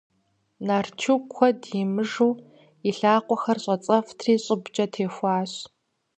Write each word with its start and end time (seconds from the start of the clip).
Нарчу 0.65 1.13
куэд 1.33 1.59
имыжу 1.81 2.29
и 2.87 2.89
лъакъуэхэр 2.97 3.57
щӀэцӀэфтри 3.63 4.33
щӀыбкӀэ 4.43 4.85
техуащ. 4.93 5.53